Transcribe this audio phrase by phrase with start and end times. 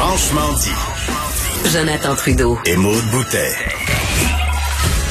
[0.00, 1.70] Franchement dit.
[1.70, 2.58] Jonathan Trudeau.
[2.64, 3.52] Et Maude Boutet.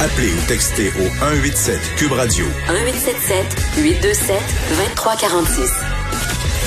[0.01, 2.43] Appelez ou textez au 187 Cube Radio.
[2.67, 4.35] 1877 827
[4.77, 5.71] 2346.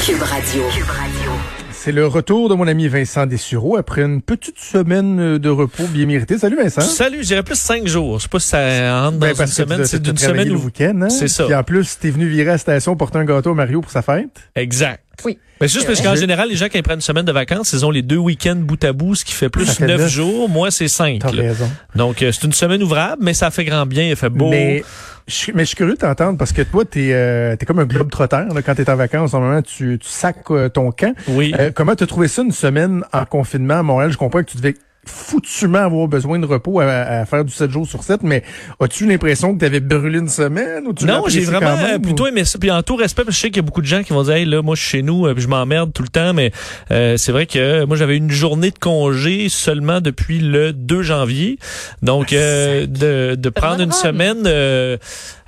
[0.06, 0.62] Cube Radio.
[0.72, 1.30] Cube Radio.
[1.72, 6.06] C'est le retour de mon ami Vincent Dessureau après une petite semaine de repos bien
[6.06, 6.38] mérité.
[6.38, 6.80] Salut Vincent.
[6.82, 8.20] Salut, j'irais plus cinq jours.
[8.20, 9.84] Je sais pas si ça rentre dans Ben, une semaine.
[9.84, 10.64] C'est d'une travaillé semaine où...
[10.66, 11.00] week-end.
[11.02, 11.10] Hein?
[11.10, 11.46] C'est ça.
[11.46, 13.90] Puis en plus, t'es venu virer à la station porter un gâteau à Mario pour
[13.90, 14.30] sa fête.
[14.54, 15.02] Exact.
[15.24, 15.38] Oui.
[15.60, 17.90] Mais juste parce qu'en général, les gens qui prennent une semaine de vacances, ils ont
[17.90, 20.48] les deux week-ends bout à bout, ce qui fait plus Ça fait neuf jours.
[20.48, 21.20] Moi, c'est cinq.
[21.20, 21.42] T'as là.
[21.42, 21.70] raison.
[21.94, 24.08] Donc, euh, c'est une semaine ouvrable, mais ça fait grand bien.
[24.08, 24.50] Il fait beau.
[24.50, 24.82] Mais
[25.28, 27.78] je, suis- mais je suis curieux de t'entendre parce que toi, t'es euh, es comme
[27.78, 28.48] un globe trotteur.
[28.66, 31.14] Quand t'es en vacances, normalement, tu, tu sacs euh, ton camp.
[31.28, 31.54] Oui.
[31.58, 34.10] Euh, comment t'as trouvé ça une semaine en confinement à Montréal?
[34.10, 34.74] Je comprends que tu devais
[35.04, 38.44] foutument avoir besoin de repos à, à faire du 7 jours sur 7, mais
[38.80, 42.26] as-tu l'impression que t'avais brûlé une semaine ou tu non, j'ai vraiment euh, même, plutôt
[42.26, 42.58] aimé ça.
[42.58, 44.12] Puis en tout respect, parce que je sais qu'il y a beaucoup de gens qui
[44.12, 46.08] vont dire, hey, là, moi, je suis chez nous, euh, puis je m'emmerde tout le
[46.08, 46.52] temps, mais
[46.92, 51.58] euh, c'est vrai que moi, j'avais une journée de congé seulement depuis le 2 janvier.
[52.02, 54.96] Donc, euh, de, de prendre une semaine euh,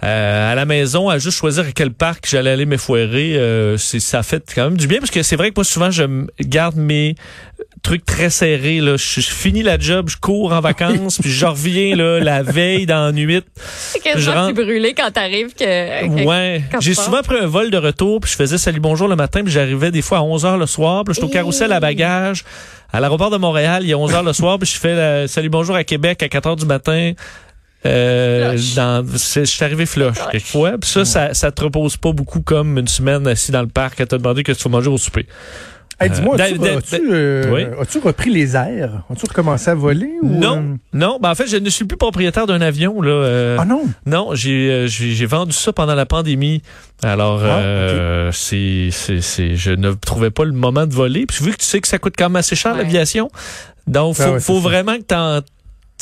[0.03, 4.00] euh, à la maison, à juste choisir à quel parc j'allais aller m'effoirer, euh, c'est
[4.00, 6.05] ça fait quand même du bien, parce que c'est vrai que moi, souvent, je
[6.41, 7.15] garde mes
[7.85, 8.81] trucs très serrés.
[8.81, 8.97] Là.
[8.97, 12.87] Je, je finis la job, je cours en vacances, puis je reviens là, la veille
[12.87, 13.43] dans la nuit.
[13.57, 16.62] C'est Je rentre- brûlé quand t'arrives que, Ouais.
[16.81, 19.53] J'ai souvent pris un vol de retour, puis je faisais salut bonjour le matin, puis
[19.53, 22.43] j'arrivais des fois à 11 h le soir, puis j'étais au carrousel à bagages.
[22.93, 25.27] À l'aéroport de Montréal, il y a 11 h le soir, puis je fais euh,
[25.27, 27.12] salut bonjour à Québec à 4 h du matin.
[27.87, 28.75] Euh, Flush.
[28.77, 30.79] dans, je suis arrivé flush quelquefois.
[30.81, 34.01] Puis ça, ça, ça te repose pas beaucoup comme une semaine assis dans le parc
[34.01, 35.27] à te demander que tu vas manger au souper.
[36.00, 37.67] Hey, dis-moi, Euh, as-tu, da- da- as-tu, euh, oui.
[37.81, 39.03] as-tu repris les airs?
[39.11, 40.11] As-tu recommencé à voler?
[40.23, 41.19] Ou, Non, euh, non.
[41.23, 43.11] Ben en fait, je ne suis plus propriétaire d'un avion là.
[43.11, 43.84] euh, Ah non?
[44.05, 46.62] Non, j'ai euh, j'ai j'ai vendu ça pendant la pandémie.
[47.03, 51.27] Alors, Ah, euh, c'est c'est c'est je ne trouvais pas le moment de voler.
[51.27, 52.78] Puis vu que tu sais que ça coûte quand même assez cher Ouais.
[52.83, 53.31] l'aviation,
[53.87, 55.42] donc faut Ah ouais, faut vraiment que t'en-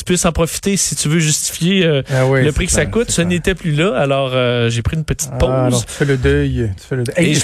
[0.03, 3.11] tu puisses en profiter si tu veux justifier euh, Ah le prix que ça coûte.
[3.11, 3.95] Ce n'était plus là.
[3.97, 5.49] Alors euh, j'ai pris une petite Ah, pause.
[5.51, 6.71] alors tu fais le deuil.
[6.81, 7.15] Tu fais le deuil.
[7.17, 7.41] Hey, Et, je-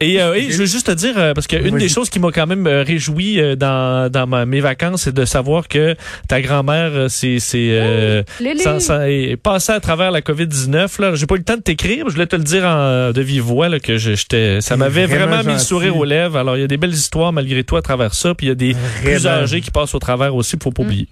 [0.00, 2.30] et, euh, et je veux juste te dire, euh, parce qu'une des choses qui m'a
[2.32, 5.94] quand même euh, réjoui euh, dans, dans ma- mes vacances, c'est de savoir que
[6.28, 8.60] ta grand-mère, c'est c'est euh, Lily.
[8.60, 11.00] ça, ça est passé à travers la COVID-19.
[11.00, 12.06] Là, j'ai pas eu le temps de t'écrire.
[12.08, 15.06] Je voulais te le dire en, de vive voix là, que je- j'étais, ça m'avait
[15.06, 16.36] vraiment vraiment, mis le sourire aux lèvres.
[16.38, 18.34] Alors il y a des belles histoires malgré tout à travers ça.
[18.34, 19.42] Puis il y a des plus Vraiment.
[19.42, 20.56] âgés qui passent au travers aussi.
[20.62, 21.08] Faut pas oublier.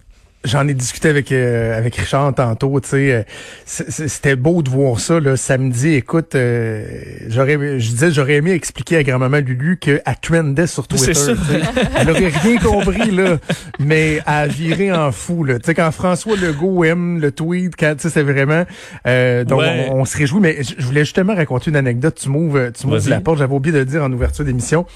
[0.49, 3.23] J'en ai discuté avec euh, avec Richard tantôt, tu sais, euh,
[3.67, 5.95] c'était beau de voir ça là samedi.
[5.95, 6.87] Écoute, euh,
[7.29, 11.13] j'aurais, je disais, j'aurais aimé expliquer à grand-maman Lulu que elle trendait sur Twitter.
[11.15, 11.33] Ça.
[11.99, 13.37] Elle aurait rien compris là,
[13.79, 15.59] mais a viré en fou là.
[15.59, 18.65] Tu sais quand François Legault aime le tweet, quand tu sais c'est vraiment,
[19.07, 19.89] euh, donc Ouais.
[19.91, 20.41] on, on se réjouit.
[20.41, 22.17] Mais je voulais justement raconter une anecdote.
[22.21, 23.39] Tu m'ouvres, tu m'ouvres la porte.
[23.39, 24.87] J'avais oublié de le dire en ouverture d'émission.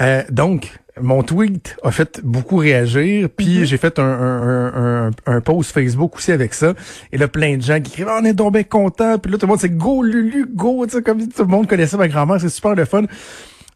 [0.00, 5.40] Euh, donc, mon tweet a fait beaucoup réagir, puis j'ai fait un, un, un, un,
[5.40, 6.74] post Facebook aussi avec ça.
[7.12, 9.18] Et là, plein de gens qui écrivent Ah, on est donc bien contents.
[9.18, 11.96] Puis là, tout le monde, c'est go, Lulu, go, tu comme tout le monde connaissait
[11.96, 13.04] ma grand-mère, c'est super le fun.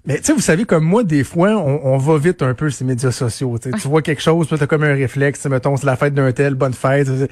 [0.04, 2.70] Mais tu sais, vous savez, comme moi, des fois, on, on va vite un peu
[2.70, 3.58] ces médias sociaux.
[3.58, 3.70] tu.
[3.72, 6.30] Tu vois quelque chose, puis t'as comme un réflexe, tu mettons, c'est la fête d'un
[6.32, 7.06] tel, bonne fête.
[7.06, 7.26] tu.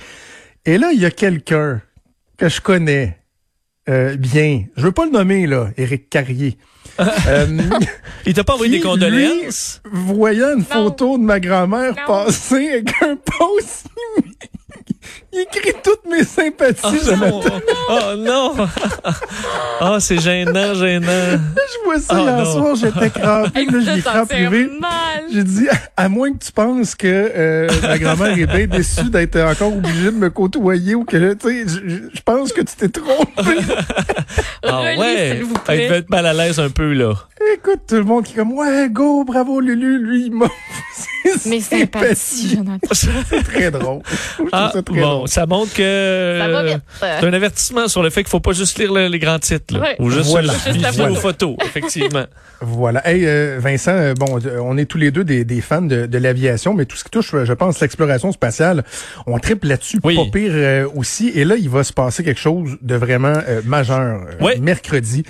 [0.70, 1.80] Et là, il y a quelqu'un
[2.36, 3.18] que je connais
[3.88, 4.64] euh, bien.
[4.76, 6.58] Je veux pas le nommer, là, Éric Carrier.
[6.98, 7.46] Euh,
[8.26, 9.80] Il t'a pas envoyé des condoléances?
[9.84, 13.86] lui, voyant une photo de ma grand-mère passer avec un post,
[15.32, 16.82] il écrit toutes mes sympathies.
[16.84, 17.40] Oh Jonathan.
[17.40, 17.52] non!
[17.88, 18.68] Oh non!
[19.82, 21.06] oh, c'est gênant, gênant.
[21.08, 22.52] Je vois ça Oh, hier non.
[22.52, 24.48] soir, j'étais crampé, là, je ça l'ai t'en crampé.
[25.32, 29.38] J'ai dit, à moins que tu penses que euh, ma grand-mère est bien déçue d'être
[29.40, 31.78] encore obligée de me côtoyer ou que, tu sais,
[32.14, 33.42] je- pense que tu t'es trompé.
[34.64, 35.40] Ah ouais!
[35.42, 35.86] vous Elle plaît.
[35.88, 37.14] devait être mal à l'aise un peu, là.
[37.54, 40.46] Écoute, tout le monde qui est comme, ouais, go, bravo Lulu, lui, il m'a
[41.46, 42.78] Mes sympathies, Jonathan.
[42.92, 44.00] C'est très drôle.
[44.08, 45.28] Je trouve Ah, ça très bon, drôle.
[45.28, 46.78] ça montre que Ça va vite.
[47.00, 49.74] c'est un avertissement sur le fait qu'il faut pas juste lire le- les grands titres,
[49.74, 49.96] là, Ouais.
[49.98, 50.52] ou juste Voilà.
[50.52, 51.14] Juste la photo.
[51.16, 52.24] photos, effectivement.
[52.62, 53.06] Voilà.
[53.06, 56.06] Hey, euh, Vincent, euh, bon, euh, on est tous les deux des, des fans de,
[56.06, 58.82] de l'aviation, mais tout ce qui touche, euh, je pense, l'exploration spatiale,
[59.26, 60.16] on triple là-dessus, Oui.
[60.16, 61.28] pas pire euh, aussi.
[61.34, 63.98] Et là, il va se passer quelque chose de vraiment euh, majeur.
[64.22, 64.52] Euh, Oui.
[64.58, 65.22] Mercredi,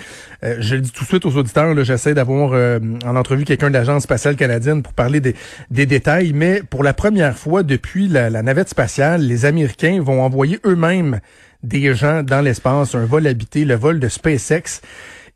[0.45, 3.45] euh, je le dis tout de suite aux auditeurs, là, j'essaie d'avoir euh, en entrevue
[3.45, 5.35] quelqu'un de l'Agence spatiale canadienne pour parler des,
[5.71, 10.21] des détails, mais pour la première fois depuis la, la navette spatiale, les Américains vont
[10.21, 11.19] envoyer eux-mêmes
[11.63, 14.81] des gens dans l'espace, un vol habité, le vol de SpaceX.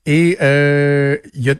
[0.06, 1.56] Et euh, il y a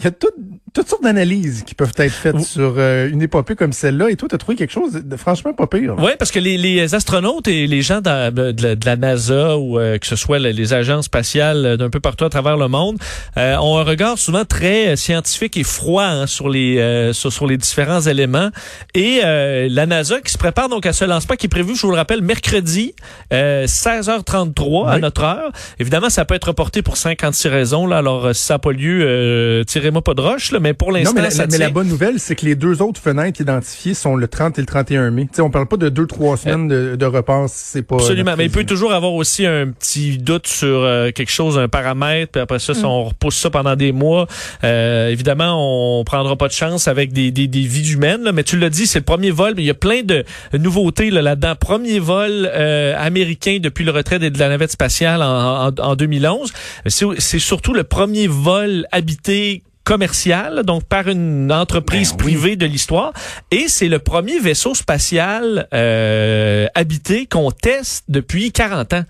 [0.00, 0.30] il y a tout,
[0.72, 4.10] toutes sortes d'analyses qui peuvent être faites sur euh, une épopée comme celle-là.
[4.10, 5.94] Et toi, tu as trouvé quelque chose de, franchement pas pire.
[5.98, 9.98] Oui, parce que les, les, astronautes et les gens de, de, la NASA ou euh,
[9.98, 12.96] que ce soit les, agences spatiales d'un peu partout à travers le monde
[13.36, 17.56] euh, ont un regard souvent très scientifique et froid hein, sur les sur, sur, les
[17.56, 18.50] différents éléments.
[18.94, 21.90] Et la NASA qui se prépare donc à ce lancement qui est prévu, je vous
[21.90, 22.94] le rappelle, mercredi
[23.32, 25.52] 16h33 à notre heure.
[25.78, 27.86] Évidemment, ça peut être reporté pour 56 raisons.
[27.86, 31.14] Là, alors si ça n'a pas lieu, tirez pas de roche, là, mais pour l'instant,
[31.14, 34.28] mais, la, mais la bonne nouvelle, c'est que les deux autres fenêtres identifiées sont le
[34.28, 35.28] 30 et le 31 mai.
[35.30, 37.96] T'sais, on parle pas de deux, trois semaines de, de repas, c'est pas...
[37.96, 41.68] Absolument, mais il peut toujours avoir aussi un petit doute sur euh, quelque chose, un
[41.68, 42.86] paramètre, puis après ça, si mm.
[42.86, 44.26] on repousse ça pendant des mois,
[44.64, 48.44] euh, évidemment, on prendra pas de chance avec des, des, des vies humaines, là, mais
[48.44, 50.24] tu l'as dit, c'est le premier vol, mais il y a plein de
[50.56, 51.54] nouveautés là, là-dedans.
[51.58, 56.52] Premier vol euh, américain depuis le retrait de la navette spatiale en, en, en 2011.
[56.86, 63.12] C'est surtout le premier vol habité commercial, donc par une entreprise ben privée de l'histoire.
[63.50, 69.04] Et c'est le premier vaisseau spatial euh, habité qu'on teste depuis 40 ans.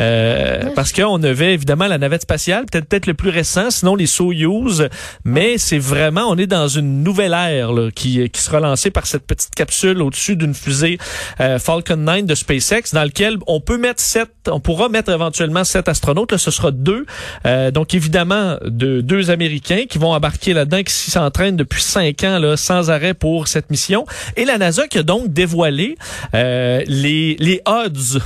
[0.00, 4.06] Euh, parce qu'on avait évidemment la navette spatiale, peut-être peut-être le plus récent, sinon les
[4.06, 4.88] Soyuz,
[5.24, 9.06] mais c'est vraiment, on est dans une nouvelle ère là, qui, qui sera lancée par
[9.06, 10.98] cette petite capsule au-dessus d'une fusée
[11.40, 15.62] euh, Falcon 9 de SpaceX, dans lequel on peut mettre sept, on pourra mettre éventuellement
[15.62, 17.06] sept astronautes, là, ce sera deux,
[17.46, 22.40] euh, donc évidemment de deux Américains qui vont embarquer là-dedans, qui s'entraînent depuis cinq ans
[22.40, 24.06] là, sans arrêt pour cette mission,
[24.36, 25.96] et la NASA qui a donc dévoilé
[26.32, 28.20] les, les odds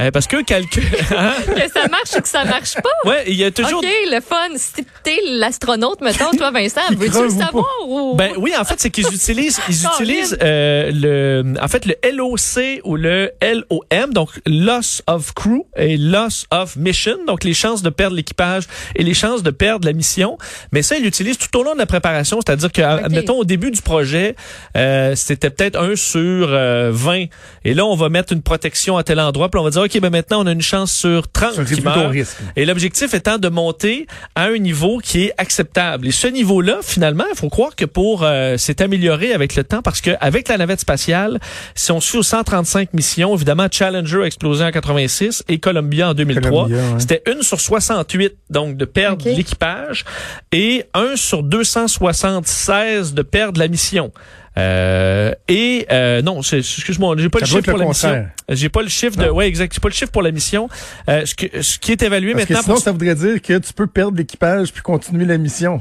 [0.00, 0.82] euh, parce que calcul...
[1.16, 1.34] Hein?
[1.46, 3.08] que ça marche ou que ça marche pas?
[3.10, 3.80] Ouais, il y a toujours...
[3.80, 4.48] OK, le fun.
[4.56, 8.14] Si t'es l'astronaute, mettons, toi, Vincent, veux-tu le savoir ou...
[8.16, 12.80] Ben oui, en fait, c'est qu'ils utilisent, ils utilisent euh, le, en fait, le LOC
[12.84, 17.90] ou le LOM, donc Loss of Crew et Loss of Mission, donc les chances de
[17.90, 18.64] perdre l'équipage
[18.94, 20.38] et les chances de perdre la mission.
[20.72, 23.70] Mais ça, ils l'utilisent tout au long de la préparation, c'est-à-dire que, mettons, au début
[23.70, 24.36] du projet,
[24.76, 26.54] euh, c'était peut-être un sur 20.
[26.54, 27.26] Euh,
[27.64, 30.00] et là, on va mettre une protection à tel endroit, puis on va dire, OK,
[30.00, 32.14] ben maintenant, on a une chance sur 30 qui meurt.
[32.54, 34.06] Et l'objectif étant de monter
[34.36, 36.06] à un niveau qui est acceptable.
[36.06, 39.82] Et ce niveau-là, finalement, il faut croire que pour euh, s'est amélioré avec le temps
[39.82, 41.40] parce que avec la navette spatiale,
[41.74, 46.14] si on suit aux 135 missions, évidemment, Challenger a explosé en 86 et Columbia en
[46.14, 46.68] 2003.
[46.98, 50.04] C'était une sur 68, donc de perdre l'équipage
[50.52, 54.12] et un sur 276 de perdre la mission.
[54.60, 58.26] Euh, et euh, non, excuse-moi, j'ai pas le chiffre pour la mission.
[58.48, 60.68] J'ai pas le chiffre de, ouais, exact, j'ai pas le chiffre pour la mission.
[61.08, 62.58] Euh, ce, que, ce qui est évalué Parce maintenant.
[62.58, 65.80] Que sinon, ça voudrait dire que tu peux perdre l'équipage puis continuer la mission.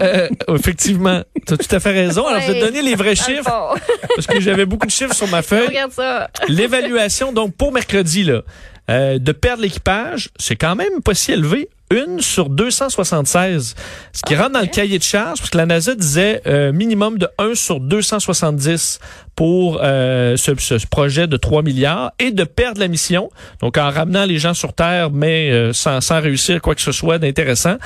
[0.00, 2.26] Euh, effectivement, tu as tout à fait raison.
[2.26, 3.74] Alors, je vais te donner les vrais chiffres
[4.14, 5.68] parce que j'avais beaucoup de chiffres sur ma feuille.
[5.68, 6.30] Regarde ça.
[6.46, 8.42] L'évaluation, donc, pour mercredi, là,
[8.90, 13.74] euh, de perdre l'équipage, c'est quand même pas si élevé une sur 276.
[14.12, 17.18] Ce qui rentre dans le cahier de charge, parce que la NASA disait euh, minimum
[17.18, 19.00] de 1 sur 270
[19.34, 23.30] pour euh, ce, ce, projet de 3 milliards et de perdre la mission,
[23.60, 26.92] donc en ramenant les gens sur Terre, mais euh, sans, sans réussir quoi que ce
[26.92, 27.76] soit d'intéressant,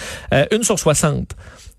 [0.50, 1.36] une sur 60.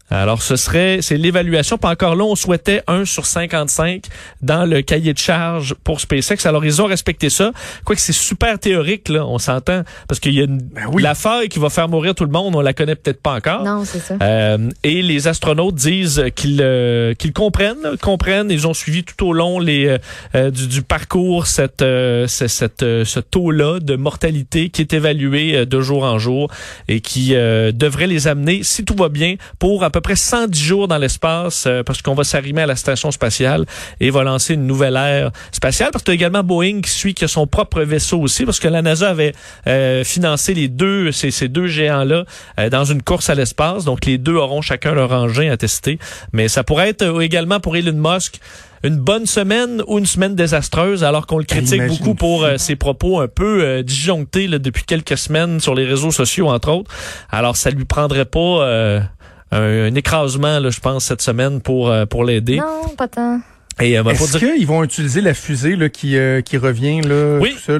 [0.09, 1.77] Alors, ce serait, c'est l'évaluation.
[1.77, 4.03] Pas encore là, on souhaitait 1 sur 55
[4.41, 6.45] dans le cahier de charge pour SpaceX.
[6.45, 7.51] Alors, ils ont respecté ça.
[7.85, 11.49] Quoique c'est super théorique, là, on s'entend, parce qu'il y a une, ben la faille
[11.49, 13.63] qui va faire mourir tout le monde, on la connaît peut-être pas encore.
[13.63, 14.15] Non, c'est ça.
[14.21, 18.51] Euh, et les astronautes disent qu'ils euh, qu'ils comprennent, comprennent.
[18.51, 19.97] Ils ont suivi tout au long les
[20.35, 21.83] euh, du, du, parcours cette,
[22.27, 26.51] cette, ce taux-là de mortalité qui est évalué de jour en jour
[26.87, 30.97] et qui devrait les amener, si tout va bien, pour peu près 110 jours dans
[30.97, 33.65] l'espace euh, parce qu'on va s'arrimer à la station spatiale
[33.99, 35.91] et va lancer une nouvelle ère spatiale.
[35.91, 38.81] Parce que également Boeing qui suit qui a son propre vaisseau aussi parce que la
[38.81, 39.33] NASA avait
[39.67, 42.25] euh, financé les deux ces, ces deux géants-là
[42.59, 43.85] euh, dans une course à l'espace.
[43.85, 45.99] Donc les deux auront chacun leur engin à tester.
[46.33, 48.39] Mais ça pourrait être également pour Elon Musk
[48.83, 53.21] une bonne semaine ou une semaine désastreuse, alors qu'on le critique beaucoup pour ses propos
[53.21, 56.91] un peu disjonctés depuis quelques semaines sur les réseaux sociaux, entre autres.
[57.29, 58.99] Alors, ça lui prendrait pas
[59.53, 62.57] un, écrasement, là, je pense, cette semaine pour, euh, pour l'aider.
[62.57, 63.39] Non, pas tant.
[63.81, 67.39] Et euh, ben, Est-ce qu'ils vont utiliser la fusée là, qui, euh, qui revient là,
[67.39, 67.55] oui.
[67.65, 67.71] tout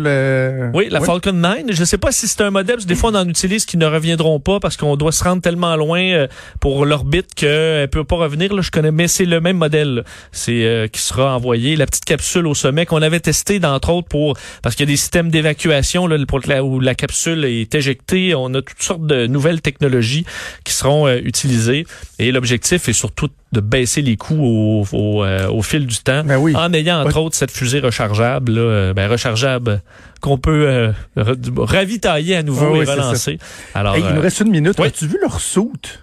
[0.73, 1.61] Oui, la Falcon 9.
[1.69, 3.65] Je ne sais pas si c'est un modèle, parce que des fois on en utilise
[3.65, 6.27] qui ne reviendront pas parce qu'on doit se rendre tellement loin euh,
[6.59, 8.53] pour l'orbite qu'elle peut pas revenir.
[8.53, 10.03] Là, je connais, mais c'est le même modèle.
[10.31, 11.75] C'est qui sera envoyé.
[11.75, 14.93] La petite capsule au sommet qu'on avait testé, d'entre autres, pour parce qu'il y a
[14.93, 18.33] des systèmes d'évacuation là, pour la, où la capsule est éjectée.
[18.35, 20.25] On a toutes sortes de nouvelles technologies
[20.63, 21.85] qui seront utilisées.
[22.19, 26.23] Et l'objectif est surtout de baisser les coûts au, au, euh, au fil du temps,
[26.25, 26.55] ben oui.
[26.55, 29.81] en ayant entre autres cette fusée rechargeable, là, euh, ben, rechargeable
[30.19, 33.37] qu'on peut euh, ravitailler à nouveau et relancer.
[33.75, 34.79] Alors, il nous reste une minute.
[34.79, 36.01] As-tu vu leur soute?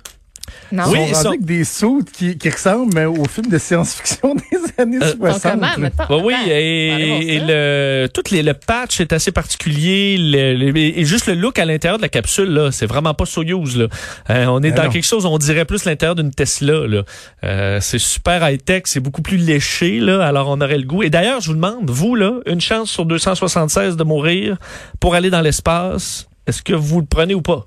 [0.73, 0.85] Non.
[0.87, 3.59] Ils Oui, sont ils rendus sont- avec des sauts qui, qui ressemblent aux films de
[3.59, 5.53] science-fiction des années Euh, Donc, 60.
[5.53, 5.77] comment, là.
[5.79, 6.23] mettons?
[6.25, 11.27] Ouais, oui, et, le tout les, le patch est assez particulier, le- le- et juste
[11.27, 13.87] le look à l'intérieur de la capsule là, c'est vraiment pas Soyuz là.
[14.31, 14.91] Euh, on est Ben dans non.
[14.91, 17.03] quelque chose, on dirait plus l'intérieur d'une Tesla là.
[17.45, 21.03] Euh, c'est super high tech, c'est beaucoup plus léché là, alors on aurait le goût.
[21.03, 24.57] Et d'ailleurs, je vous demande, vous là, une chance sur 276 de mourir
[25.01, 27.67] pour aller dans l'espace, est-ce que vous le prenez ou pas?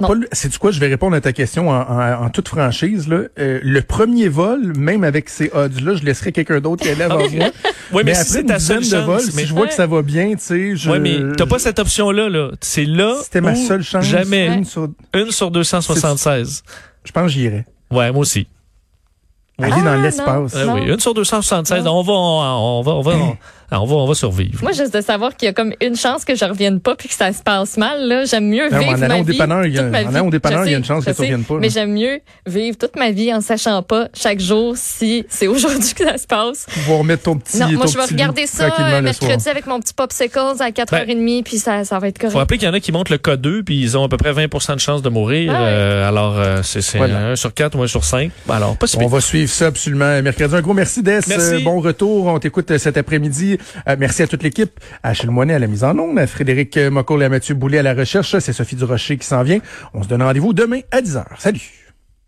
[0.00, 0.72] Paul, sais-tu quoi?
[0.72, 3.06] Je vais répondre à ta question en, en- en toute franchise.
[3.08, 3.22] Là.
[3.38, 7.18] Euh, le premier vol, même avec ces odds-là, je laisserais quelqu'un d'autre qui allait avant
[7.18, 7.28] moi.
[7.28, 7.48] Oui,
[7.92, 9.74] mais, mais si après une ta seule de vols, chance, mais si je vois que
[9.74, 10.90] ça va bien, tu sais, je...
[10.90, 12.50] Ouais, mais t'as pas cette option là là.
[12.60, 14.04] C'est là C'était ma seule chance.
[14.04, 16.62] Jamais Une sur- une sur 276.
[17.04, 17.64] Je pense que j'irais.
[17.90, 18.48] Ouais, moi aussi.
[19.62, 20.54] Aller Ah, dans l'espace.
[20.56, 21.86] Euh, oui, une sur 276.
[21.86, 23.36] On va, on, va, on va, on
[23.70, 24.62] va, on va survivre.
[24.62, 27.08] Moi, juste de savoir qu'il y a comme une chance que je revienne pas puis
[27.08, 29.32] que ça se passe mal, là, j'aime mieux Non, vivre en ma allant au vie.
[29.32, 30.28] dépanneur, il y a- toute ma en allant vie.
[30.28, 32.76] au dépanneur, il y a une chance que tu reviennes pas, Mais j'aime mieux vivre
[32.78, 36.66] toute ma vie en sachant pas chaque jour si c'est aujourd'hui que ça se passe.
[36.72, 38.68] Pouvoir mettre ton petit Non, moi, ton je vais regarder ça
[39.00, 42.38] mercredi avec mon petit popsicle à 4h30 puis ça, ça va être Faut correct.
[42.38, 44.32] rappeler qu'il y en a qui montent le K2 puis ils ont à peu près
[44.32, 45.52] 20 de chances de mourir.
[45.54, 45.68] Ah ouais.
[45.70, 47.28] Euh, alors, euh, c'est c'est Voilà.
[47.30, 48.30] un sur quatre ou un sur cinq.
[48.48, 50.54] Alors, pas si On va suivre ça absolument mercredi.
[50.54, 51.20] Un gros merci Des.
[51.26, 51.54] Merci.
[51.54, 52.26] Euh, bon retour.
[52.26, 53.58] On t'écoute euh, cet après-midi.
[53.88, 54.80] Euh, merci à toute l'équipe.
[55.02, 57.78] À Achille Moinet à la mise en onde, à Frédéric Mocoll et à Mathieu Boulet
[57.78, 58.38] à la recherche.
[58.38, 59.60] C'est Sophie Durocher qui s'en vient.
[59.92, 61.24] On se donne rendez-vous demain à 10h.
[61.38, 61.83] Salut.